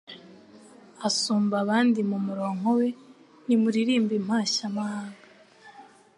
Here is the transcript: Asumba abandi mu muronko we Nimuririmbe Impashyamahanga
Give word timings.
Asumba 1.07 1.55
abandi 1.63 1.99
mu 2.09 2.17
muronko 2.25 2.67
we 2.79 2.87
Nimuririmbe 3.47 4.13
Impashyamahanga 4.21 5.21